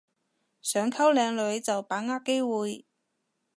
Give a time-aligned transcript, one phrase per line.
[0.63, 2.87] 想溝靚女就把握機會